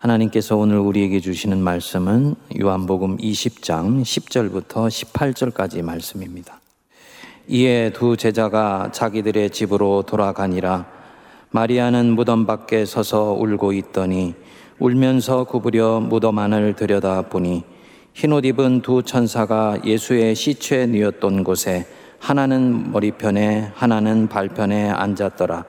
[0.00, 6.58] 하나님께서 오늘 우리에게 주시는 말씀은 요한복음 20장 10절부터 18절까지 말씀입니다.
[7.48, 10.86] 이에 두 제자가 자기들의 집으로 돌아가니라.
[11.50, 14.34] 마리아는 무덤 밖에 서서 울고 있더니
[14.78, 17.64] 울면서 구부려 무덤 안을 들여다보니
[18.14, 21.86] 흰옷 입은 두 천사가 예수의 시체 뉘었던 곳에
[22.18, 25.66] 하나는 머리편에 하나는 발편에 앉았더라.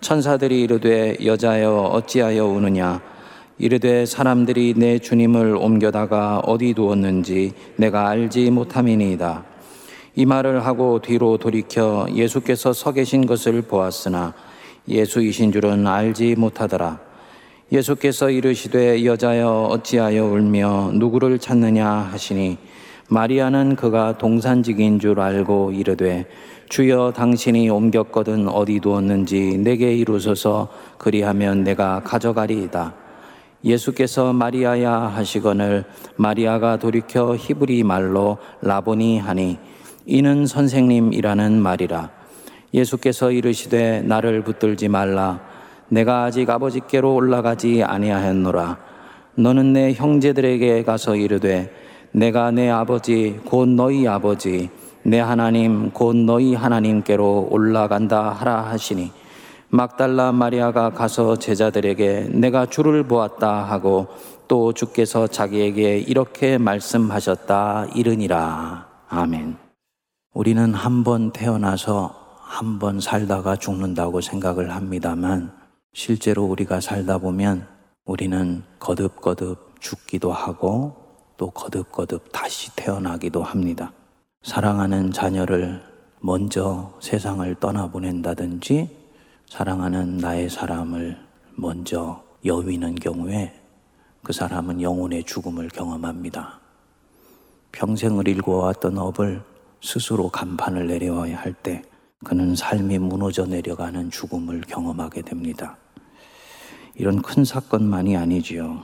[0.00, 3.11] 천사들이 이르되 여자여 어찌하여 우느냐
[3.62, 9.44] 이르되 사람들이 내 주님을 옮겨다가 어디 두었는지 내가 알지 못함이니이다.
[10.16, 14.34] 이 말을 하고 뒤로 돌이켜 예수께서 서 계신 것을 보았으나
[14.88, 16.98] 예수이신 줄은 알지 못하더라.
[17.70, 22.58] 예수께서 이르시되 여자여 어찌하여 울며 누구를 찾느냐 하시니
[23.10, 26.26] 마리아는 그가 동산직인 줄 알고 이르되
[26.68, 30.66] 주여 당신이 옮겼거든 어디 두었는지 내게 이루소서
[30.98, 33.01] 그리하면 내가 가져가리이다.
[33.64, 35.84] 예수께서 마리아야 하시거늘
[36.16, 39.58] 마리아가 돌이켜 히브리 말로 라보니 하니
[40.04, 42.10] 이는 선생님이라는 말이라.
[42.74, 45.40] 예수께서 이르시되 나를 붙들지 말라.
[45.88, 48.78] 내가 아직 아버지께로 올라가지 아니하였노라.
[49.36, 51.72] 너는 내 형제들에게 가서 이르되
[52.10, 54.70] 내가 내 아버지 곧 너희 아버지
[55.04, 59.10] 내 하나님 곧 너희 하나님께로 올라간다 하라 하시니
[59.74, 64.06] 막달라 마리아가 가서 제자들에게 내가 주를 보았다 하고
[64.46, 68.86] 또 주께서 자기에게 이렇게 말씀하셨다 이르니라.
[69.08, 69.56] 아멘.
[70.34, 75.50] 우리는 한 번 태어나서 한 번 살다가 죽는다고 생각을 합니다만
[75.94, 77.66] 실제로 우리가 살다 보면
[78.04, 80.94] 우리는 거듭거듭 죽기도 하고
[81.38, 83.90] 또 거듭거듭 다시 태어나기도 합니다.
[84.42, 85.82] 사랑하는 자녀를
[86.20, 89.01] 먼저 세상을 떠나보낸다든지
[89.52, 91.14] 사랑하는 나의 사람을
[91.56, 93.52] 먼저 여위는 경우에
[94.22, 96.58] 그 사람은 영혼의 죽음을 경험합니다.
[97.72, 99.42] 평생을 일궈왔던 업을
[99.82, 101.82] 스스로 간판을 내려야 할 때
[102.24, 105.76] 그는 삶이 무너져 내려가는 죽음을 경험하게 됩니다.
[106.94, 108.82] 이런 큰 사건만이 아니지요.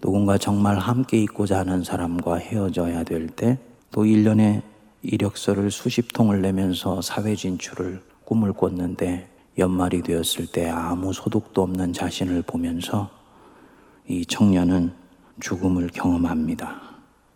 [0.00, 4.62] 누군가 정말 함께 있고자 하는 사람과 헤어져야 될 때또 1년에
[5.02, 12.42] 이력서를 수십 통을 내면서 사회 진출을 꿈을 꿨는데 연말이 되었을 때 아무 소득도 없는 자신을
[12.42, 13.10] 보면서
[14.08, 14.92] 이 청년은
[15.40, 16.82] 죽음을 경험합니다.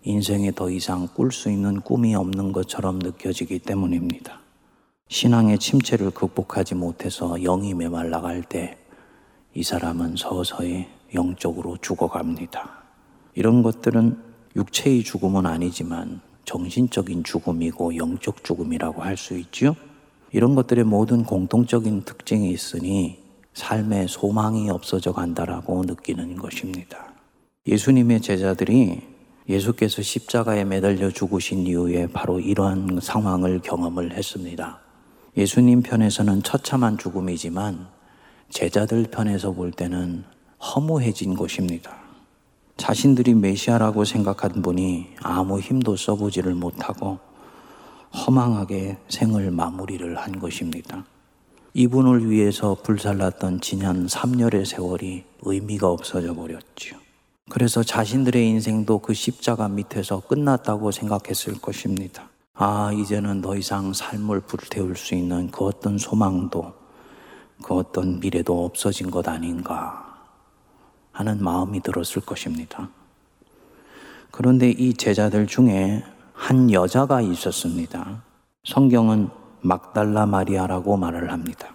[0.03, 4.41] 인생에 더 이상 꿀 수 있는 꿈이 없는 것처럼 느껴지기 때문입니다.
[5.09, 8.79] 신앙의 침체를 극복하지 못해서 영이 메말라갈 때
[9.55, 12.71] 이 사람은 서서히 영적으로 죽어갑니다.
[13.35, 14.17] 이런 것들은
[14.55, 19.75] 육체의 죽음은 아니지만 정신적인 죽음이고 영적 죽음이라고 할 수 있죠.
[20.33, 23.19] 이런 것들의 모든 공통적인 특징이 있으니
[23.55, 27.13] 삶의 소망이 없어져 간다라고 느끼는 것입니다.
[27.67, 29.03] 예수님의 제자들이
[29.49, 34.81] 예수께서 십자가에 매달려 죽으신 이후에 바로 이러한 상황을 경험을 했습니다.
[35.37, 37.87] 예수님 편에서는 처참한 죽음이지만
[38.51, 40.25] 제자들 편에서 볼 때는
[40.61, 41.97] 허무해진 것입니다.
[42.77, 47.19] 자신들이 메시아라고 생각한 분이 아무 힘도 써보지를 못하고
[48.15, 51.05] 허망하게 생을 마무리를 한 것입니다.
[51.75, 56.97] 이분을 위해서 불살랐던 지난 3년의 세월이 의미가 없어져 버렸죠.
[57.51, 62.29] 그래서 자신들의 인생도 그 십자가 밑에서 끝났다고 생각했을 것입니다.
[62.55, 66.73] 아, 이제는 더 이상 삶을 불태울 수 있는 그 어떤 소망도
[67.63, 70.05] 그 어떤 미래도 없어진 것 아닌가
[71.13, 72.91] 하는 마음이 들었을 것입니다.
[74.31, 76.05] 그런데 이 제자들 중에
[76.39, 78.23] 한 여자가 있었습니다.
[78.63, 79.29] 성경은
[79.61, 81.75] 막달라 마리아라고 말을 합니다.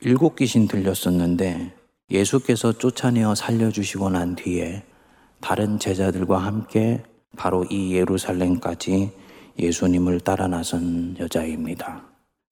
[0.00, 1.72] 일곱 귀신 들렸었는데
[2.10, 4.82] 예수께서 쫓아내어 살려주시고 난 뒤에
[5.40, 7.04] 다른 제자들과 함께
[7.36, 9.12] 바로 이 예루살렘까지
[9.58, 12.02] 예수님을 따라 나선 여자입니다.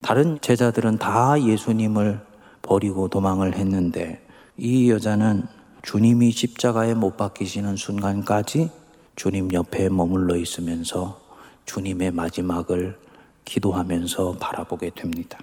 [0.01, 2.21] 다른 제자들은 다 예수님을
[2.61, 4.25] 버리고 도망을 했는데
[4.57, 5.43] 이 여자는
[5.81, 8.71] 주님이 십자가에 못 박히시는 순간까지
[9.15, 11.22] 주님 옆에 머물러 있으면서
[11.65, 12.97] 주님의 마지막을
[13.45, 15.39] 기도하면서 바라보게 됩니다.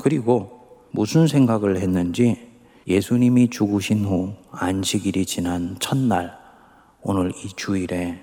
[0.00, 2.48] 그리고 무슨 생각을 했는지
[2.86, 6.36] 예수님이 죽으신 후 안식일이 지난 첫날,
[7.02, 8.22] 오늘 이 주일에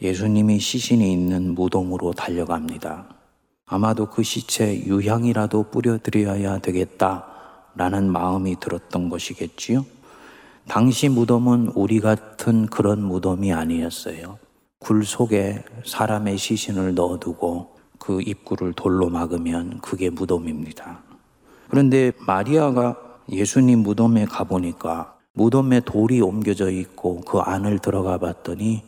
[0.00, 3.08] 예수님이 시신이 있는 무덤으로 달려갑니다.
[3.64, 9.84] 아마도 그 시체 유향이라도 뿌려드려야 되겠다라는 마음이 들었던 것이겠지요.
[10.68, 14.38] 당시 무덤은 우리 같은 그런 무덤이 아니었어요.
[14.78, 21.02] 굴 속에 사람의 시신을 넣어두고 그 입구를 돌로 막으면 그게 무덤입니다.
[21.68, 22.96] 그런데 마리아가
[23.30, 28.82] 예수님 무덤에 가보니까 무덤에 돌이 옮겨져 있고 그 안을 들어가 봤더니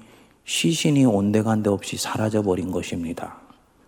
[0.44, 3.38] 시신이 온데간데 없이 사라져 버린 것입니다.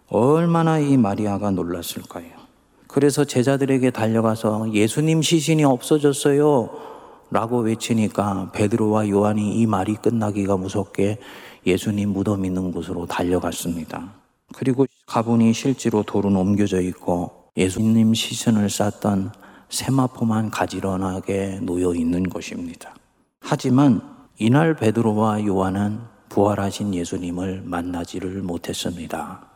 [0.08, 2.41] 얼마나 이 마리아가 놀랐을까요?
[2.88, 6.89] 그래서 제자들에게 달려가서 예수님 시신이 없어졌어요.
[7.31, 11.19] 라고 외치니까 베드로와 요한이 이 말이 끝나기가 무섭게
[11.67, 14.12] 예수님 무덤 있는 곳으로 달려갔습니다.
[14.53, 19.32] 그리고 가보니 실제로 돌은 옮겨져 있고 예수님 시신을 쌌던
[19.69, 22.94] 세마포만 가지런하게 놓여 있는 것입니다.
[23.41, 24.03] 하지만
[24.38, 29.47] 이날 베드로와 요한은 부활하신 예수님을 만나지를 못했습니다.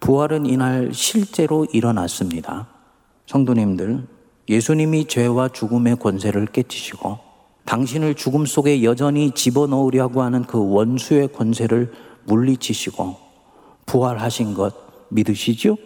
[0.00, 2.68] 부활은 이날 실제로 일어났습니다.
[3.26, 4.06] 성도님들,
[4.48, 7.18] 예수님이 죄와 죽음의 권세를 깨치시고
[7.64, 11.92] 당신을 죽음 속에 여전히 집어넣으려고 하는 그 원수의 권세를
[12.24, 13.16] 물리치시고
[13.84, 14.74] 부활하신 것
[15.10, 15.76] 믿으시죠?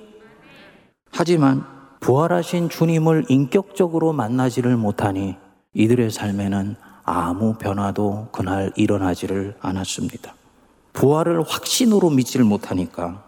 [1.10, 1.64] 하지만
[2.00, 5.36] 부활하신 주님을 인격적으로 만나지를 못하니
[5.74, 10.34] 이들의 삶에는 아무 변화도 그날 일어나지를 않았습니다.
[10.92, 13.24] 부활을 확신으로 믿지를 못하니까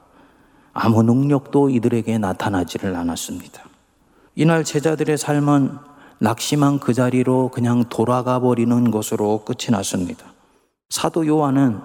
[0.72, 3.73] 아무 능력도 이들에게 나타나지를 않았습니다.
[4.36, 5.78] 이날 제자들의 삶은
[6.18, 10.26] 낙심한 그 자리로 그냥 돌아가 버리는 것으로 끝이 났습니다.
[10.88, 11.78] 사도 요한은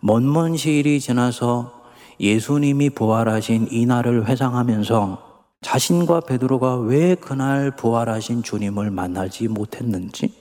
[0.00, 1.84] 먼먼 시일이 지나서
[2.18, 10.34] 예수님이 부활하신 이날을 회상하면서 자신과 베드로가 왜 그날 부활하신 주님을 만나지 못했는지,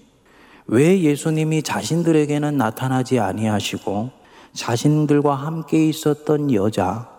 [0.65, 4.09] 왜 예수님이 자신들에게는 나타나지 아니하시고
[4.53, 7.09] 자신들과 함께 있었던 여자,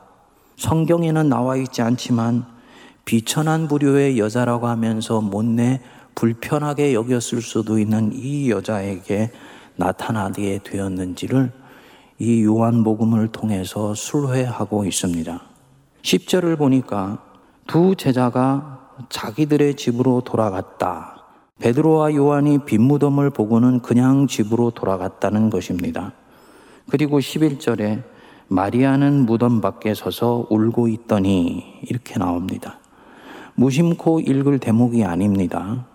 [0.56, 2.53] 성경에는 나와 있지 않지만
[3.04, 5.80] 비천한 부류의 여자라고 하면서 못내
[6.14, 9.30] 불편하게 여겼을 수도 있는 이 여자에게
[9.76, 11.52] 나타나게 되었는지를
[12.18, 15.40] 이 요한복음을 통해서 술회하고 있습니다.
[16.02, 17.18] 10절을 보니까
[17.66, 21.24] 두 제자가 자기들의 집으로 돌아갔다.
[21.58, 26.12] 베드로와 요한이 빈무덤을 보고는 그냥 집으로 돌아갔다는 것입니다.
[26.90, 28.02] 그리고 11절에
[28.48, 32.78] 마리아는 무덤 밖에 서서 울고 있더니 이렇게 나옵니다.
[33.56, 35.86] 무심코 읽을 대목이 아닙니다.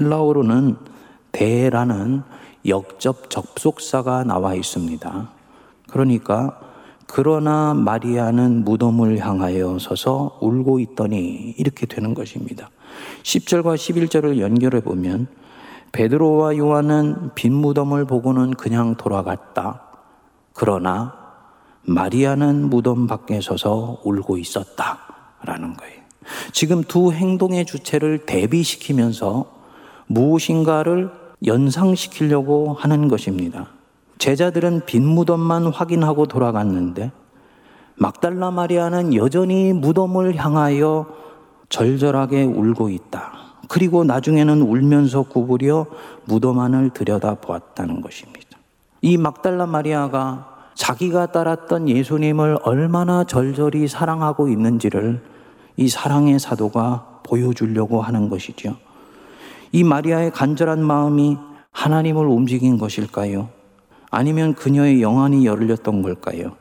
[0.00, 0.76] 헬라어로는
[1.32, 2.22] 대라는
[2.66, 5.30] 역접 접속사가 나와 있습니다.
[5.88, 6.60] 그러니까
[7.06, 12.70] 그러나 마리아는 무덤을 향하여 서서 울고 있더니 이렇게 되는 것입니다.
[13.22, 15.26] 10절과 11절을 연결해 보면
[15.92, 19.82] 베드로와 요한은 빈 무덤을 보고는 그냥 돌아갔다.
[20.52, 21.14] 그러나
[21.82, 24.98] 마리아는 무덤 밖에 서서 울고 있었다.
[25.42, 25.97] 라는 거예요.
[26.52, 29.46] 지금 두 행동의 주체를 대비시키면서
[30.06, 31.10] 무엇인가를
[31.46, 33.68] 연상시키려고 하는 것입니다.
[34.18, 37.12] 제자들은 빈 무덤만 확인하고 돌아갔는데
[37.94, 41.06] 막달라 마리아는 여전히 무덤을 향하여
[41.68, 43.32] 절절하게 울고 있다.
[43.68, 45.86] 그리고 나중에는 울면서 구부려
[46.24, 48.58] 무덤 안을 들여다 보았다는 것입니다.
[49.02, 55.20] 이 막달라 마리아가 자기가 따랐던 예수님을 얼마나 절절히 사랑하고 있는지를
[55.78, 58.76] 이 사랑의 사도가 보여주려고 하는 것이죠.
[59.70, 61.38] 이 마리아의 간절한 마음이
[61.70, 63.48] 하나님을 움직인 것일까요?
[64.10, 66.56] 아니면 그녀의 영안이 열렸던 걸까요?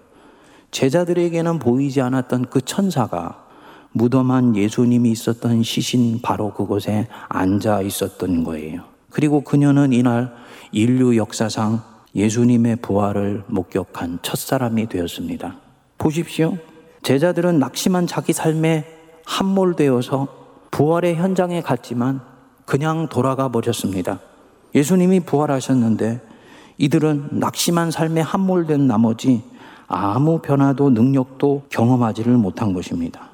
[0.70, 3.44] 제자들에게는 보이지 않았던 그 천사가
[3.92, 8.84] 무덤한 예수님이 있었던 시신 바로 그곳에 앉아 있었던 거예요.
[9.10, 10.32] 그리고 그녀는 이날
[10.72, 11.82] 인류 역사상
[12.14, 15.56] 예수님의 부활을 목격한 첫 사람이 되었습니다.
[15.98, 16.58] 보십시오.
[17.02, 18.97] 제자들은 낙심한 자기 삶에
[19.28, 20.28] 함몰되어서
[20.72, 22.22] 부활의 현장에 갔지만
[22.66, 24.20] 그냥 돌아가 버렸습니다.
[24.74, 26.22] 예수님이 부활하셨는데
[26.78, 29.44] 이들은 낙심한 삶에 함몰된 나머지
[29.88, 33.30] 아무 변화도 능력도 경험하지를 못한 것입니다.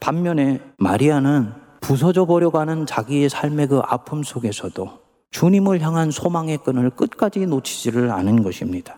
[0.00, 4.90] 반면에 마리아는 부서져 버려가는 자기의 삶의 그 아픔 속에서도
[5.30, 8.96] 주님을 향한 소망의 끈을 끝까지 놓치지를 않은 것입니다.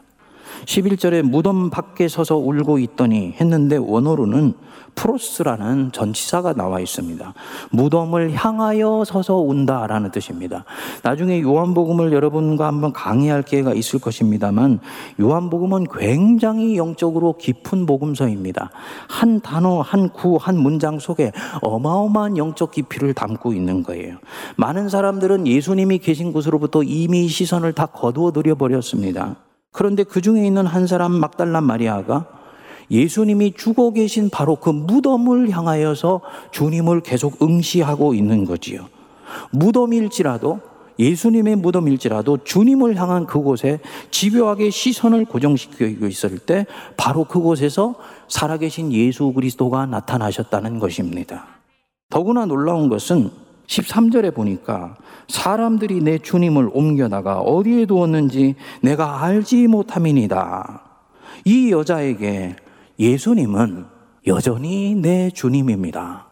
[0.65, 4.55] 11절에 무덤 밖에 서서 울고 있더니 했는데 원어로는
[4.97, 7.35] 프로스라는 전치사가 나와 있습니다.
[7.71, 10.65] 무덤을 향하여 서서 운다라는 뜻입니다.
[11.03, 14.81] 나중에 요한복음을 여러분과 한번 강의할 기회가 있을 것입니다만
[15.21, 18.71] 요한복음은 굉장히 영적으로 깊은 복음서입니다.
[19.09, 21.31] 한 단어, 한 구, 한 문장 속에
[21.63, 24.17] 어마어마한 영적 깊이를 담고 있는 거예요.
[24.57, 29.37] 많은 사람들은 예수님이 계신 곳으로부터 이미 시선을 다 거두어 들여 버렸습니다.
[29.77, 32.27] 그런데 그 중에 있는 한 사람 막달란 마리아가
[32.91, 38.87] 예수님이 죽어 계신 바로 그 무덤을 향하여서 주님을 계속 응시하고 있는 거지요.
[39.51, 40.61] 무덤일지라도
[40.99, 43.81] 예수님의 무덤일지라도 주님을 향한 그곳에
[44.11, 46.65] 집요하게 시선을 고정시키고 있을 때
[46.97, 47.97] 바로 그곳에서
[48.29, 51.49] 살아계신 예수 그리스도가 나타나셨다는 것입니다.
[52.09, 53.31] 더구나 놀라운 것은
[53.67, 54.97] 13절에 보니까
[55.29, 60.83] 사람들이 내 주님을 옮겨다가 어디에 두었는지 내가 알지 못함이니다.
[61.45, 62.57] 이 여자에게
[62.99, 63.87] 예수님은
[64.27, 66.27] 여전히 내 주님입니다.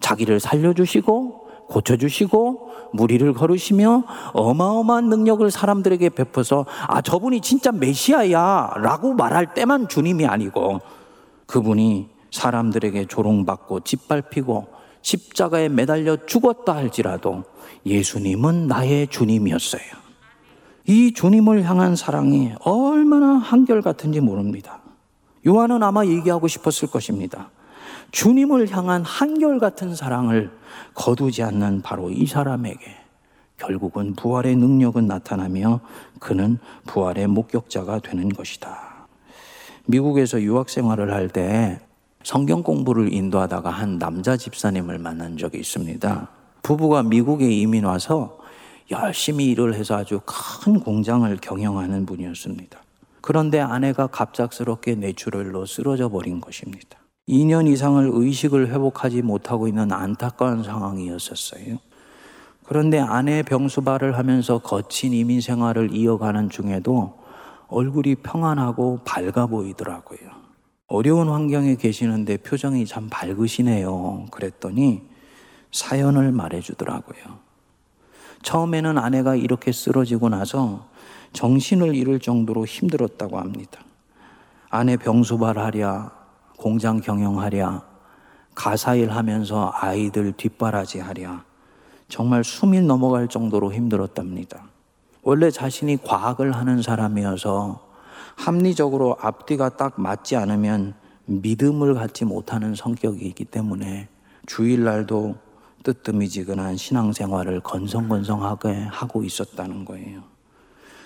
[0.00, 9.52] 자기를 살려주시고 고쳐주시고 무리를 걸으시며 어마어마한 능력을 사람들에게 베풀어서 아 저분이 진짜 메시아야 라고 말할
[9.54, 10.80] 때만 주님이 아니고
[11.46, 17.44] 그분이 사람들에게 조롱받고 짓밟히고 십자가에 매달려 죽었다 할지라도
[17.86, 19.82] 예수님은 나의 주님이었어요.
[20.86, 24.80] 이 주님을 향한 사랑이 얼마나 한결같은지 모릅니다.
[25.46, 27.50] 요한은 아마 얘기하고 싶었을 것입니다.
[28.10, 30.50] 주님을 향한 한결같은 사랑을
[30.94, 32.96] 거두지 않는 바로 이 사람에게
[33.58, 35.80] 결국은 부활의 능력은 나타나며
[36.20, 39.06] 그는 부활의 목격자가 되는 것이다.
[39.86, 41.80] 미국에서 유학 생활을 할 때
[42.28, 46.28] 성경 공부를 인도하다가 한 남자 집사님을 만난 적이 있습니다.
[46.62, 48.38] 부부가 미국에 이민 와서
[48.90, 52.78] 열심히 일을 해서 아주 큰 공장을 경영하는 분이었습니다.
[53.22, 56.98] 그런데 아내가 갑작스럽게 뇌출혈로 쓰러져 버린 것입니다.
[57.30, 61.78] 2년 이상을 의식을 회복하지 못하고 있는 안타까운 상황이었었어요.
[62.66, 67.20] 그런데 아내 병수발을 하면서 거친 이민 생활을 이어가는 중에도
[67.68, 70.37] 얼굴이 평안하고 밝아 보이더라고요.
[70.88, 74.26] 어려운 환경에 계시는데 표정이 참 밝으시네요.
[74.30, 75.02] 그랬더니
[75.70, 77.38] 사연을 말해주더라고요.
[78.42, 80.88] 처음에는 아내가 이렇게 쓰러지고 나서
[81.34, 83.80] 정신을 잃을 정도로 힘들었다고 합니다.
[84.70, 86.10] 아내 병수발하랴,
[86.56, 87.82] 공장 경영하랴,
[88.54, 91.44] 가사일 하면서 아이들 뒷바라지 하랴,
[92.08, 94.64] 정말 숨이 넘어갈 정도로 힘들었답니다.
[95.22, 97.87] 원래 자신이 과학을 하는 사람이어서
[98.38, 100.94] 합리적으로 앞뒤가 딱 맞지 않으면
[101.26, 104.08] 믿음을 갖지 못하는 성격이기 때문에
[104.46, 105.34] 주일날도
[105.82, 110.22] 뜨뜻미지근한 신앙생활을 건성건성하게 하고 있었다는 거예요.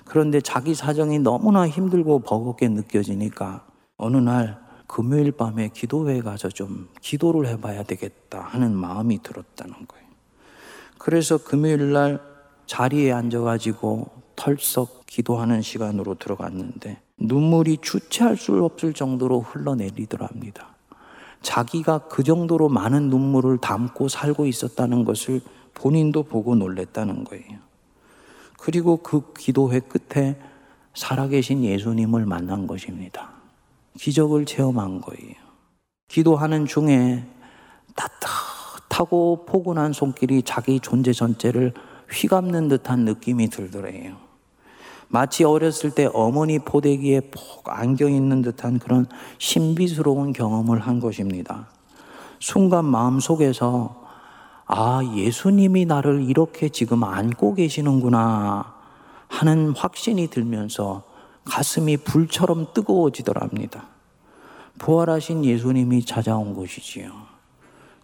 [0.05, 3.65] 그런데 자기 사정이 너무나 힘들고 버겁게 느껴지니까
[3.97, 10.07] 어느 날 금요일 밤에 기도회에 가서 좀 기도를 해봐야 되겠다 하는 마음이 들었다는 거예요.
[10.99, 12.21] 그래서 금요일 날
[12.67, 20.69] 자리에 앉아가지고 털썩 기도하는 시간으로 들어갔는데 눈물이 주체할 수 없을 정도로 흘러내리더라 합니다.
[21.41, 25.41] 자기가 그 정도로 많은 눈물을 담고 살고 있었다는 것을
[25.75, 27.59] 본인도 보고 놀랬다는 거예요.
[28.59, 30.37] 그리고 그 기도회 끝에
[30.95, 33.31] 살아계신 예수님을 만난 것입니다.
[33.99, 35.35] 기적을 체험한 거예요.
[36.09, 37.25] 기도하는 중에
[37.97, 41.73] 따뜻하고 포근한 손길이 자기 존재 전체를
[42.11, 44.32] 휘감는 듯한 느낌이 들더래요.
[45.13, 51.69] 마치 어렸을 때 어머니 포대기에 폭 안겨 있는 듯한 그런 신비스러운 경험을 한 것입니다.
[52.39, 54.07] 순간 마음 속에서
[54.65, 58.75] 아, 예수님이 나를 이렇게 지금 안고 계시는구나
[59.29, 61.03] 하는 확신이 들면서
[61.45, 63.89] 가슴이 불처럼 뜨거워지더랍니다.
[64.79, 67.13] 부활하신 예수님이 찾아온 곳이지요.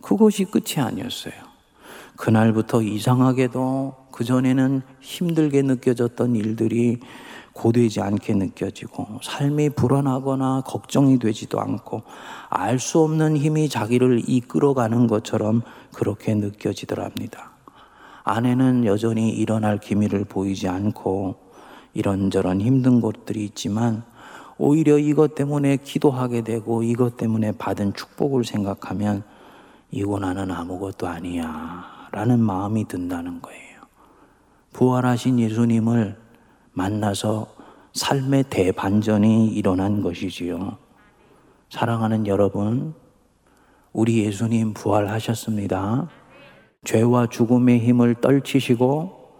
[0.02, 1.32] 그것이 끝이 아니었어요.
[2.16, 6.98] 그날부터 이상하게도 그전에는 힘들게 느껴졌던 일들이
[7.52, 12.02] 고되지 않게 느껴지고 삶이 불안하거나 걱정이 되지도 않고
[12.48, 15.62] 알 수 없는 힘이 자기를 이끌어가는 것처럼
[15.94, 17.52] 그렇게 느껴지더랍니다.
[18.25, 21.37] 아내는 여전히 일어날 기미를 보이지 않고
[21.94, 24.02] 이런저런 힘든 것들이 있지만
[24.56, 29.22] 오히려 이것 때문에 기도하게 되고 이것 때문에 받은 축복을 생각하면
[29.92, 33.67] 이거 나는 아무것도 아니야 라는 마음이 든다는 거예요.
[34.78, 36.16] 부활하신 예수님을
[36.70, 37.49] 만나서
[37.94, 40.76] 삶의 대반전이 일어난 것이지요.
[41.68, 42.94] 사랑하는 여러분,
[43.92, 46.08] 우리 예수님 부활하셨습니다.
[46.85, 49.32] 죄와 죽음의 힘을 떨치시고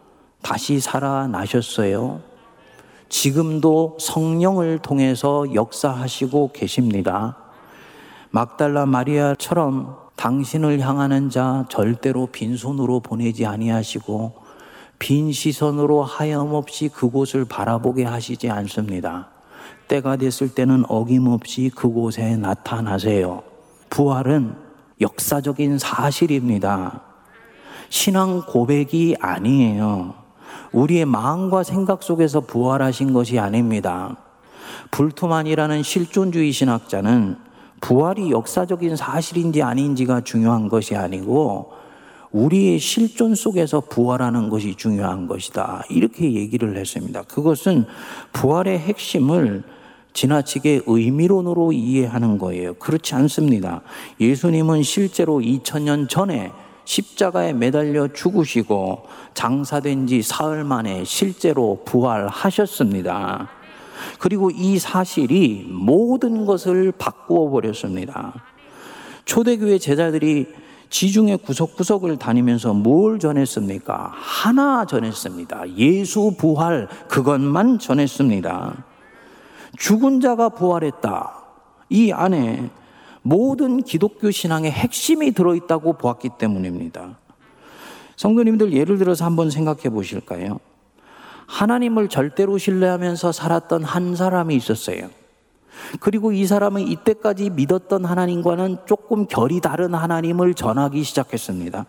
[0.43, 2.21] 다시 살아나셨어요.
[3.09, 7.37] 지금도 성령을 통해서 역사하시고 계십니다.
[8.31, 14.38] 막달라 마리아처럼 당신을 향하는 자 절대로 빈손으로 보내지 아니하시고
[14.99, 19.29] 빈 시선으로 하염없이 그곳을 바라보게 하시지 않습니다.
[19.87, 23.43] 때가 됐을 때는 어김없이 그곳에 나타나세요.
[23.91, 24.55] 부활은
[25.01, 27.03] 역사적인 사실입니다.
[27.89, 30.15] 신앙 고백이 아니에요.
[30.73, 34.17] 우리의 마음과 생각 속에서 부활하신 것이 아닙니다.
[34.91, 37.37] 불투만이라는 실존주의 신학자는
[37.81, 41.73] 부활이 역사적인 사실인지 아닌지가 중요한 것이 아니고
[42.33, 45.85] 우리의 실존 속에서 부활하는 것이 중요한 것이다.
[45.91, 47.23] 이렇게 얘기를 했습니다.
[47.23, 47.87] 그것은
[48.33, 49.63] 부활의 핵심을
[50.13, 52.75] 지나치게 의미론으로 이해하는 거예요.
[52.75, 53.83] 그렇지 않습니다.
[54.21, 56.51] 예수님은 실제로 2000년 전에
[56.85, 59.05] 십자가에 매달려 죽으시고
[59.35, 63.51] 장사된 지 사흘 만에 실제로 부활하셨습니다.
[64.19, 68.43] 그리고 이 사실이 모든 것을 바꾸어 버렸습니다.
[69.27, 70.47] 초대교회 제자들이
[70.91, 74.13] 지중해 구석구석을 다니면서 뭘 전했습니까?
[74.15, 75.77] 하나 전했습니다.
[75.77, 78.85] 예수 부활, 그것만 전했습니다.
[79.77, 81.35] 죽은 자가 부활했다.
[81.91, 82.71] 이 안에
[83.23, 87.19] 모든 기독교 신앙의 핵심이 들어있다고 보았기 때문입니다.
[88.17, 90.59] 성도님들 예를 들어서 한번 생각해 보실까요?
[91.47, 95.09] 하나님을 절대로 신뢰하면서 살았던 한 사람이 있었어요.
[96.01, 101.87] 그리고 이 사람은 이때까지 믿었던 하나님과는 조금 결이 다른 하나님을 전하기 시작했습니다.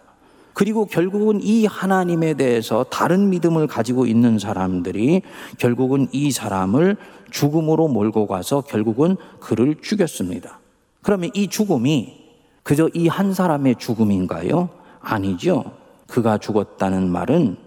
[0.54, 5.22] 그리고 결국은 이 하나님에 대해서 다른 믿음을 가지고 있는 사람들이
[5.58, 6.98] 결국은 이 사람을
[7.32, 10.60] 죽음으로 몰고 가서 결국은 그를 죽였습니다.
[11.02, 12.20] 그러면 이 죽음이
[12.64, 14.70] 그저 이 한 사람의 죽음인가요?
[15.00, 15.64] 아니죠.
[16.08, 17.58] 그가 죽었다는 말은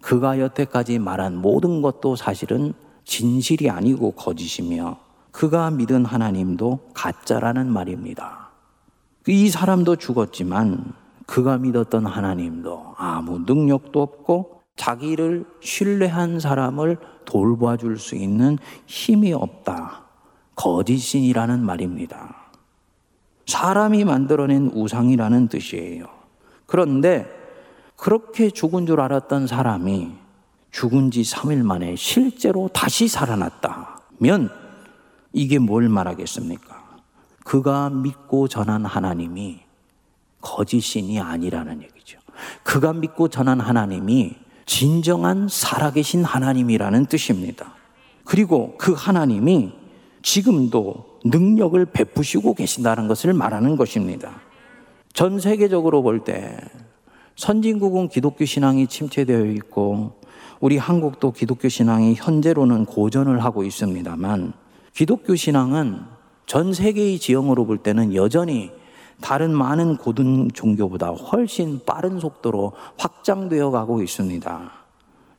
[0.00, 4.98] 그가 여태까지 말한 모든 것도 사실은 진실이 아니고 거짓이며
[5.34, 8.50] 그가 믿은 하나님도 가짜라는 말입니다.
[9.26, 10.92] 이 사람도 죽었지만
[11.26, 20.04] 그가 믿었던 하나님도 아무 능력도 없고 자기를 신뢰한 사람을 돌봐줄 수 있는 힘이 없다.
[20.54, 22.36] 거짓신이라는 말입니다.
[23.46, 26.06] 사람이 만들어낸 우상이라는 뜻이에요.
[26.66, 27.26] 그런데
[27.96, 30.12] 그렇게 죽은 줄 알았던 사람이
[30.70, 34.63] 죽은 지 3일 만에 실제로 다시 살아났다면
[35.34, 36.82] 이게 뭘 말하겠습니까?
[37.44, 39.60] 그가 믿고 전한 하나님이
[40.40, 42.18] 거짓신이 아니라는 얘기죠.
[42.62, 47.74] 그가 믿고 전한 하나님이 진정한 살아계신 하나님이라는 뜻입니다.
[48.24, 49.72] 그리고 그 하나님이
[50.22, 54.40] 지금도 능력을 베푸시고 계신다는 것을 말하는 것입니다.
[55.12, 56.56] 전 세계적으로 볼 때
[57.36, 60.20] 선진국은 기독교 신앙이 침체되어 있고
[60.60, 64.52] 우리 한국도 기독교 신앙이 현재로는 고전을 하고 있습니다만
[64.94, 66.02] 기독교 신앙은
[66.46, 68.70] 전 세계의 지형으로 볼 때는 여전히
[69.20, 74.72] 다른 많은 고등 종교보다 훨씬 빠른 속도로 확장되어 가고 있습니다.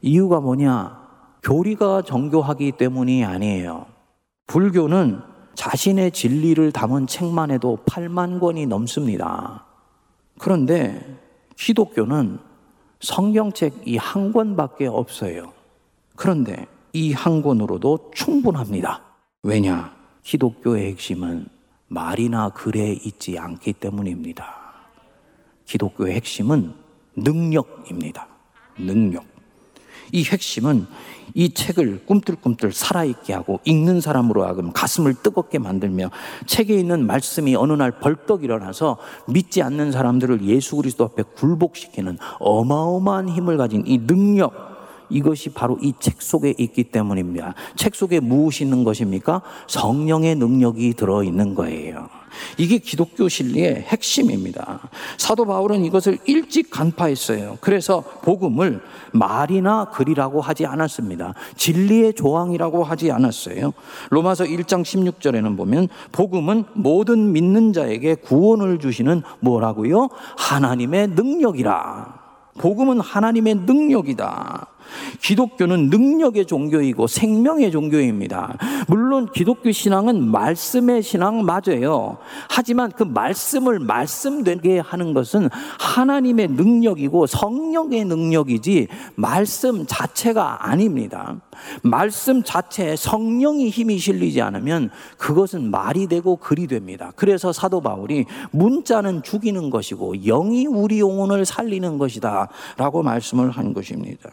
[0.02, 1.06] 이유가 뭐냐?
[1.42, 3.86] 교리가 정교하기 때문이 아니에요.
[4.48, 5.22] 불교는
[5.54, 9.66] 자신의 진리를 담은 책만 해도 8만 권이 넘습니다.
[10.38, 11.18] 그런데
[11.58, 12.40] 기독교는
[13.00, 15.54] 성경책 이 한 권밖에 없어요.
[16.16, 19.05] 그런데 이 한 권으로도 충분합니다.
[19.46, 19.94] 왜냐?
[20.24, 21.46] 기독교의 핵심은
[21.88, 24.44] 말이나 글에 있지 않기 때문입니다.
[25.66, 26.74] 기독교의 핵심은
[27.16, 28.28] 능력입니다.
[28.80, 29.24] 능력.
[30.12, 30.88] 이 핵심은
[31.36, 36.10] 이 책을 꿈틀꿈틀 살아있게 하고 읽는 사람으로 하여금 가슴을 뜨겁게 만들며
[36.48, 43.30] 책에 있는 말씀이 어느 날 벌떡 일어나서 믿지 않는 사람들을 예수 그리스도 앞에 굴복시키는 어마어마한
[43.30, 44.75] 힘을 가진 이 능력,
[45.10, 47.56] 이것이 바로 이 책 속에 있기 때문입니다.
[47.76, 49.42] 책 속에 무엇이 있는 것입니까?
[49.68, 52.10] 성령의 능력이 들어 있는 거예요.
[52.58, 54.82] 이게 기독교 진리의 핵심입니다.
[55.18, 57.58] 사도 바울은 이것을 일찍 간파했어요.
[57.62, 58.82] 그래서 복음을
[59.14, 61.34] 말이나 글이라고 하지 않았습니다.
[61.56, 63.74] 진리의 조항이라고 하지 않았어요.
[64.10, 70.10] 로마서 1장 16절에는 보면 복음은 모든 믿는 자에게 구원을 주시는 뭐라고요?
[70.38, 72.26] 하나님의 능력이라.
[72.60, 74.68] 복음은 하나님의 능력이다.
[75.22, 78.58] 기독교는 능력의 종교이고 생명의 종교입니다.
[78.88, 82.18] 물론 기독교 신앙은 말씀의 신앙 맞아요.
[82.50, 91.36] 하지만 그 말씀을 말씀되게 하는 것은 하나님의 능력이고 성령의 능력이지 말씀 자체가 아닙니다.
[91.82, 97.12] 말씀 자체에 성령이 힘이 실리지 않으면 그것은 말이 되고 글이 됩니다.
[97.16, 104.30] 그래서 사도 바울이 문자는 죽이는 것이고 영이 우리 영혼을 살리는 것이다 라고 말씀을 한 것입니다.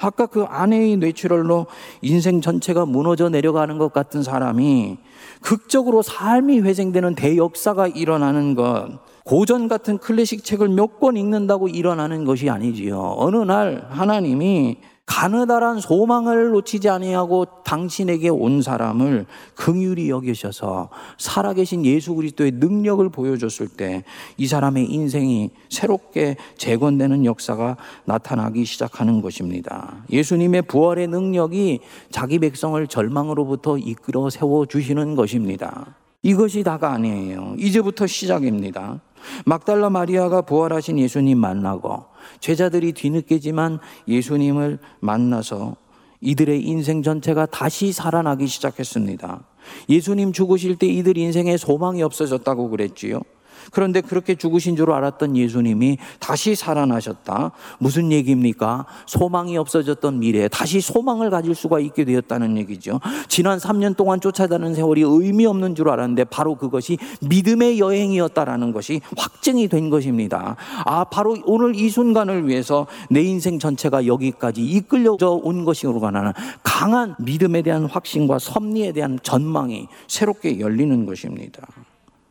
[0.00, 1.66] 아까 그 아내의 뇌출혈로
[2.02, 4.98] 인생 전체가 무너져 내려가는 것 같은 사람이
[5.40, 12.50] 극적으로 삶이 회생되는 대역사가 일어나는 것, 고전 같은 클래식 책을 몇 권 읽는다고 일어나는 것이
[12.50, 13.14] 아니지요.
[13.16, 14.78] 어느 날 하나님이
[15.10, 24.04] 가느다란 소망을 놓치지 아니하고 당신에게 온 사람을 긍휼히 여기셔서 살아계신 예수 그리스도의 능력을 보여줬을 때
[24.36, 30.04] 이 사람의 인생이 새롭게 재건되는 역사가 나타나기 시작하는 것입니다.
[30.10, 35.96] 예수님의 부활의 능력이 자기 백성을 절망으로부터 이끌어 세워 주시는 것입니다.
[36.22, 37.54] 이것이 다가 아니에요.
[37.58, 39.00] 이제부터 시작입니다.
[39.44, 42.04] 막달라 마리아가 부활하신 예수님 만나고
[42.40, 43.78] 제자들이 뒤늦게지만
[44.08, 45.76] 예수님을 만나서
[46.20, 49.44] 이들의 인생 전체가 다시 살아나기 시작했습니다.
[49.88, 53.22] 예수님 죽으실 때 이들 인생에 소망이 없어졌다고 그랬지요.
[53.70, 57.52] 그런데 그렇게 죽으신 줄 알았던 예수님이 다시 살아나셨다.
[57.78, 58.86] 무슨 얘기입니까?
[59.06, 63.00] 소망이 없어졌던 미래에 다시 소망을 가질 수가 있게 되었다는 얘기죠.
[63.28, 69.68] 지난 3년 동안 쫓아다는 세월이 의미 없는 줄 알았는데 바로 그것이 믿음의 여행이었다라는 것이 확증이
[69.68, 70.56] 된 것입니다.
[70.84, 77.14] 아, 바로 오늘 이 순간을 위해서 내 인생 전체가 여기까지 이끌려져 온 것으로 가는 강한
[77.18, 81.66] 믿음에 대한 확신과 섭리에 대한 전망이 새롭게 열리는 것입니다.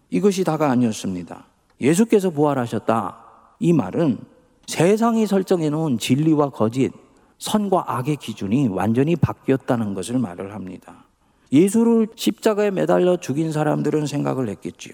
[0.09, 1.45] 이것이 다가 아니었습니다.
[1.81, 3.17] 예수께서 부활하셨다.
[3.59, 4.19] 이 말은
[4.67, 6.91] 세상이 설정해 놓은 진리와 거짓,
[7.37, 11.05] 선과 악의 기준이 완전히 바뀌었다는 것을 말을 합니다.
[11.51, 14.93] 예수를 십자가에 매달려 죽인 사람들은 생각을 했겠지요.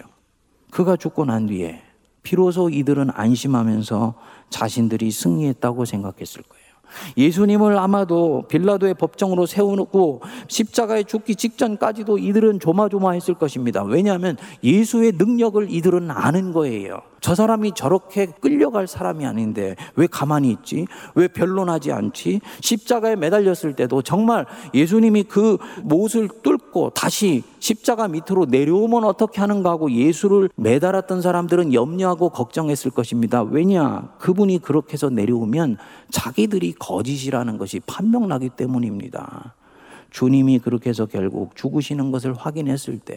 [0.70, 1.82] 그가 죽고 난 뒤에
[2.22, 4.14] 비로소 이들은 안심하면서
[4.50, 6.65] 자신들이 승리했다고 생각했을 거예요.
[7.16, 13.82] 예수님을 아마도 빌라도의 법정으로 세워놓고 십자가에 죽기 직전까지도 이들은 조마조마했을 것입니다.
[13.82, 17.00] 왜냐하면 예수의 능력을 이들은 아는 거예요.
[17.26, 20.86] 저 사람이 저렇게 끌려갈 사람이 아닌데 왜 가만히 있지?
[21.16, 22.40] 왜 변론하지 않지?
[22.60, 29.90] 십자가에 매달렸을 때도 정말 예수님이 그 못을 뚫고 다시 십자가 밑으로 내려오면 어떻게 하는가 하고
[29.90, 33.42] 예수를 매달았던 사람들은 염려하고 걱정했을 것입니다.
[33.42, 34.08] 왜냐?
[34.20, 35.78] 그분이 그렇게 해서 내려오면
[36.12, 39.56] 자기들이 거짓이라는 것이 판명나기 때문입니다.
[40.10, 43.16] 주님이 그렇게 해서 결국 죽으시는 것을 확인했을 때,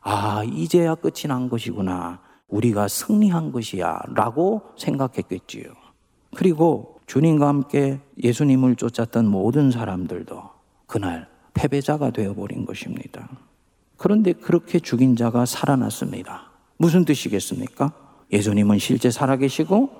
[0.00, 2.29] 아, 이제야 끝이 난 것이구나.
[2.50, 4.00] 우리가 승리한 것이야.
[4.14, 5.72] 라고 생각했겠지요.
[6.36, 10.42] 그리고 주님과 함께 예수님을 쫓았던 모든 사람들도
[10.86, 13.28] 그날 패배자가 되어버린 것입니다.
[13.96, 16.50] 그런데 그렇게 죽인 자가 살아났습니다.
[16.76, 17.92] 무슨 뜻이겠습니까?
[18.32, 19.90] 예수님은 실제 살아계시고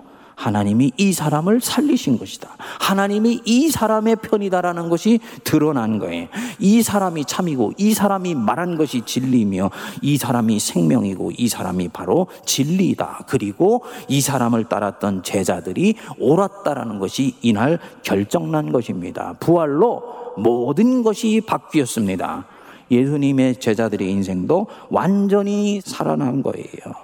[0.41, 2.49] 하나님이 이 사람을 살리신 것이다.
[2.79, 6.29] 하나님이 이 사람의 편이다라는 것이 드러난 거예요.
[6.59, 13.27] 이 사람이 참이고 이 사람이 말한 것이 진리며 이 사람이 생명이고 이 사람이 바로 진리다.
[13.29, 19.35] 그리고 이 사람을 따랐던 제자들이 옳았다라는 것이 이날 결정난 것입니다.
[19.41, 20.03] 부활로
[20.39, 22.47] 모든 것이 바뀌었습니다.
[22.91, 26.95] 예수님의 제자들의 인생도 완전히 살아난 거예요.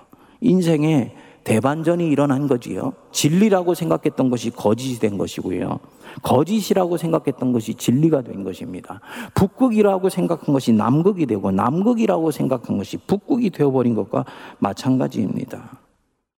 [0.40, 1.12] 인생에
[1.46, 2.92] 대반전이 일어난 거지요.
[3.12, 5.78] 진리라고 생각했던 것이 거짓이 된 것이고요.
[6.22, 9.00] 거짓이라고 생각했던 것이 진리가 된 것입니다.
[9.34, 14.24] 북극이라고 생각한 것이 남극이 되고 남극이라고 생각한 것이 북극이 되어버린 것과
[14.58, 15.78] 마찬가지입니다.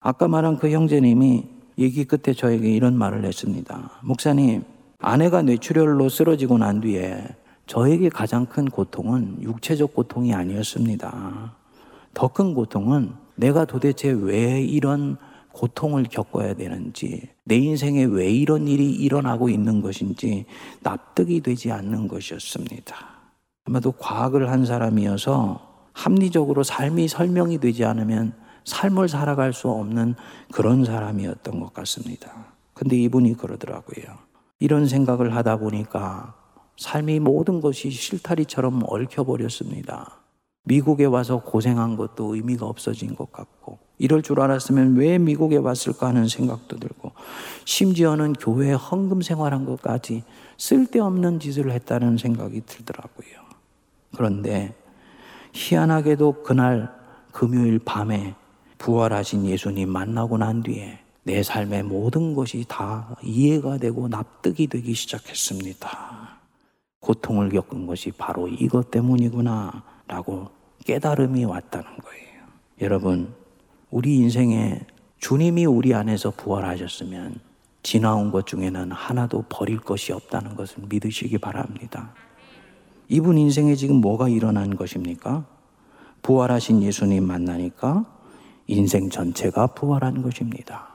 [0.00, 1.46] 아까 말한 그 형제님이
[1.78, 3.90] 얘기 끝에 저에게 이런 말을 했습니다.
[4.02, 4.64] 목사님,
[4.98, 7.24] 아내가 뇌출혈로 쓰러지고 난 뒤에
[7.64, 11.54] 저에게 가장 큰 고통은 육체적 고통이 아니었습니다.
[12.12, 15.16] 더 큰 고통은 내가 도대체 왜 이런
[15.52, 20.44] 고통을 겪어야 되는지, 내 인생에 왜 이런 일이 일어나고 있는 것인지
[20.82, 22.96] 납득이 되지 않는 것이었습니다.
[23.64, 30.14] 아마도 과학을 한 사람이어서 합리적으로 삶이 설명이 되지 않으면 삶을 살아갈 수 없는
[30.52, 32.46] 그런 사람이었던 것 같습니다.
[32.74, 34.04] 근데 이분이 그러더라고요.
[34.58, 36.34] 이런 생각을 하다 보니까
[36.76, 40.18] 삶이 모든 것이 실타리처럼 얽혀버렸습니다.
[40.68, 46.28] 미국에 와서 고생한 것도 의미가 없어진 것 같고, 이럴 줄 알았으면 왜 미국에 왔을까 하는
[46.28, 47.12] 생각도 들고,
[47.64, 50.22] 심지어는 교회에 헌금 생활한 것까지
[50.58, 53.48] 쓸데없는 짓을 했다는 생각이 들더라고요.
[54.14, 54.74] 그런데
[55.52, 56.94] 희한하게도 그날
[57.32, 58.34] 금요일 밤에
[58.76, 66.38] 부활하신 예수님 만나고 난 뒤에 내 삶의 모든 것이 다 이해가 되고 납득이 되기 시작했습니다.
[67.00, 70.57] 고통을 겪은 것이 바로 이것 때문이구나 라고
[70.88, 72.44] 깨달음이 왔다는 거예요.
[72.80, 73.34] 여러분,
[73.90, 74.80] 우리 인생에
[75.18, 77.40] 주님이 우리 안에서 부활하셨으면
[77.82, 82.14] 지나온 것 중에는 하나도 버릴 것이 없다는 것을 믿으시기 바랍니다.
[83.10, 85.44] 이분 인생에 지금 뭐가 일어난 것입니까?
[86.22, 88.06] 부활하신 예수님 만나니까
[88.66, 90.88] 인생 전체가 부활한 것입니다.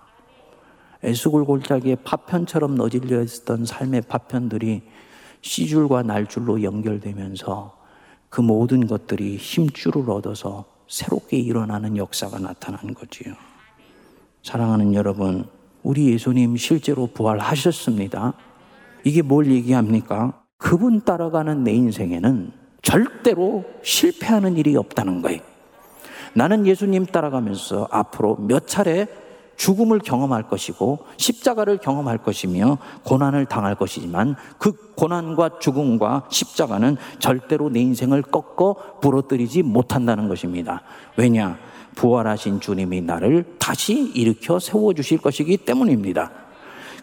[1.03, 4.81] 에스골 골짜기에 파편처럼 너질려 있었던 삶의 파편들이
[5.41, 7.82] 씨줄과 날줄로 연결되면서
[8.33, 13.35] 그 모든 것들이 힘줄을 얻어서 새롭게 일어나는 역사가 나타난 거지요.
[14.41, 15.45] 사랑하는 여러분,
[15.83, 18.33] 우리 예수님 실제로 부활하셨습니다.
[19.03, 20.41] 이게 뭘 얘기합니까?
[20.57, 25.39] 그분 따라가는 내 인생에는 절대로 실패하는 일이 없다는 거예요.
[26.33, 29.05] 나는 예수님 따라가면서 앞으로 몇 차례
[29.55, 37.79] 죽음을 경험할 것이고 십자가를 경험할 것이며 고난을 당할 것이지만 그 고난과 죽음과 십자가는 절대로 내
[37.81, 40.81] 인생을 꺾어 부러뜨리지 못한다는 것입니다.
[41.17, 41.57] 왜냐?
[41.95, 46.31] 부활하신 주님이 나를 다시 일으켜 세워 주실 것이기 때문입니다.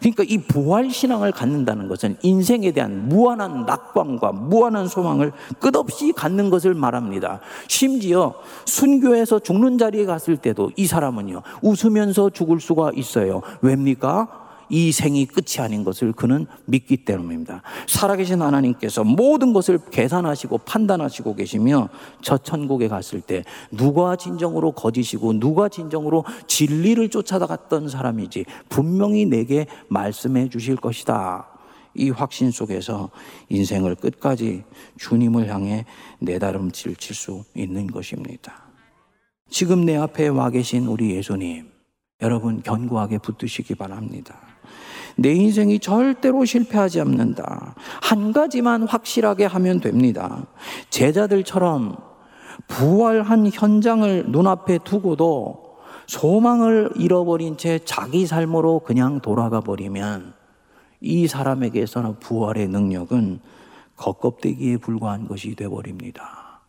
[0.01, 6.75] 그러니까 이 부활 신앙을 갖는다는 것은 인생에 대한 무한한 낙관과 무한한 소망을 끝없이 갖는 것을
[6.75, 7.41] 말합니다.
[7.69, 8.35] 심지어
[8.65, 13.43] 순교해서 죽는 자리에 갔을 때도 이 사람은요, 웃으면서 죽을 수가 있어요.
[13.61, 14.40] 왜입니까?
[14.71, 17.63] 이 생이 끝이 아닌 것을 그는 믿기 때문입니다.
[17.87, 21.89] 살아계신 하나님께서 모든 것을 계산하시고 판단하시고 계시며
[22.23, 30.49] 저 천국에 갔을 때 누가 진정으로 거짓이고 누가 진정으로 진리를 쫓아갔던 사람이지 분명히 내게 말씀해
[30.49, 31.49] 주실 것이다.
[31.95, 33.11] 이 확신 속에서
[33.49, 34.63] 인생을 끝까지
[34.99, 35.85] 주님을 향해
[36.21, 38.71] 내다름질 칠 수 있는 것입니다.
[39.51, 41.69] 지금 내 앞에 와 계신 우리 예수님,
[42.23, 44.50] 여러분 견고하게 붙드시기 바랍니다.
[45.21, 47.75] 내 인생이 절대로 실패하지 않는다.
[48.01, 50.47] 한 가지만 확실하게 하면 됩니다.
[50.89, 51.99] 제자들처럼
[52.67, 60.33] 부활한 현장을 눈앞에 두고도 소망을 잃어버린 채 자기 삶으로 그냥 돌아가 버리면
[61.03, 63.41] 이 사람에게서는 부활의 능력은
[63.97, 66.63] 겉껍데기에 불과한 것이 되어버립니다.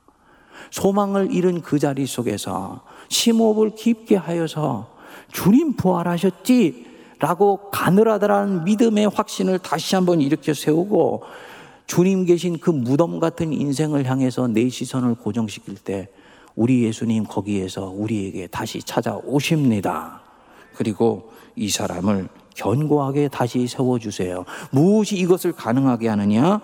[0.72, 4.92] 소망을 잃은 그 자리 속에서 심호흡을 깊게 하여서
[5.32, 6.91] 주님 부활하셨지
[7.22, 11.22] 라고 가늘하다라는 믿음의 확신을 다시 한번 일으켜 세우고
[11.86, 16.10] 주님 계신 그 무덤 같은 인생을 향해서 내 시선을 고정시킬 때
[16.56, 20.22] 우리 예수님 거기에서 우리에게 다시 찾아오십니다.
[20.74, 24.44] 그리고 이 사람을 견고하게 다시 세워주세요.
[24.72, 26.60] 무엇이 이것을 가능하게 하느냐?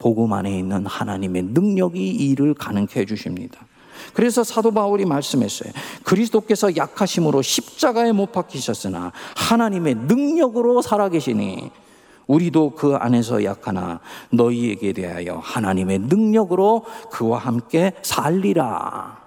[0.00, 3.64] 복음 안에 있는 하나님의 능력이 이 일을 가능케 해주십니다.
[4.12, 5.72] 그래서 사도 바울이 말씀했어요.
[6.04, 11.70] 그리스도께서 약하심으로 십자가에 못 박히셨으나 하나님의 능력으로 살아계시니
[12.26, 19.22] 우리도 그 안에서 약하나 너희에게 대하여 하나님의 능력으로 그와 함께 살리라.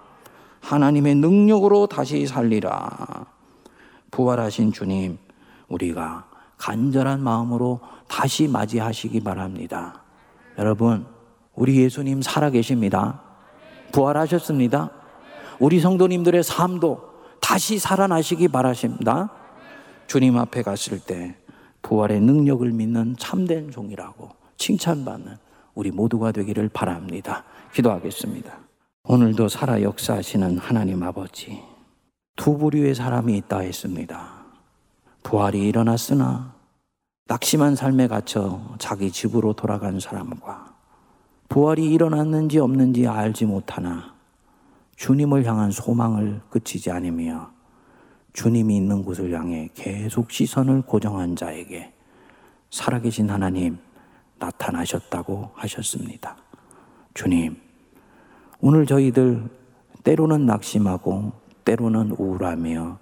[0.61, 3.25] 하나님의 능력으로 다시 살리라.
[4.11, 5.17] 부활하신 주님,
[5.69, 6.25] 우리가
[6.57, 10.01] 간절한 마음으로 다시 맞이하시기 바랍니다.
[10.57, 11.05] 여러분,
[11.53, 13.21] 우리 예수님 살아계십니다.
[13.91, 14.91] 부활하셨습니다.
[15.59, 17.07] 우리 성도님들의 삶도
[17.41, 19.31] 다시 살아나시기 바라십니다.
[20.07, 21.35] 주님 앞에 갔을 때
[21.81, 25.37] 부활의 능력을 믿는 참된 종이라고 칭찬받는
[25.75, 27.43] 우리 모두가 되기를 바랍니다.
[27.73, 28.57] 기도하겠습니다.
[29.03, 31.61] 오늘도 살아 역사하시는 하나님 아버지,
[32.35, 34.29] 두 부류의 사람이 있다 했습니다.
[35.23, 36.53] 부활이 일어났으나
[37.27, 40.76] 낙심한 삶에 갇혀 자기 집으로 돌아간 사람과
[41.49, 44.13] 부활이 일어났는지 없는지 알지 못하나
[44.95, 47.51] 주님을 향한 소망을 그치지 않으며
[48.33, 51.93] 주님이 있는 곳을 향해 계속 시선을 고정한 자에게
[52.69, 53.77] 살아계신 하나님
[54.39, 56.35] 나타나셨다고 하셨습니다.
[57.13, 57.57] 주님,
[58.59, 59.43] 오늘 저희들
[60.03, 61.31] 때로는 낙심하고
[61.63, 62.99] 때로는 우울하며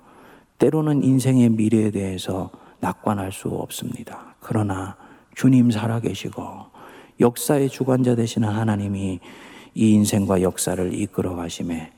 [0.58, 4.36] 때로는 인생의 미래에 대해서 낙관할 수 없습니다.
[4.40, 4.96] 그러나
[5.34, 6.75] 주님 살아계시고
[7.20, 9.20] 역사의 주관자 되시는 하나님이
[9.74, 11.92] 이 인생과 역사를 이끌어 가심에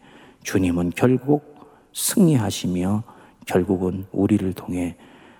[0.43, 1.55] 주님은 결국
[1.93, 3.03] 승리하시며
[3.45, 4.95] 결국은 우리를 통해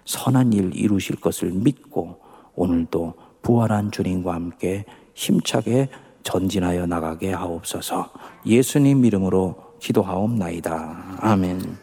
[0.05, 2.19] 선한 일 이루실 것을 믿고
[2.55, 5.89] 오늘도 부활한 주님과 함께 힘차게
[6.23, 8.11] 전진하여 나가게 하옵소서
[8.45, 11.17] 예수님 이름으로 기도하옵나이다.
[11.19, 11.77] 아멘.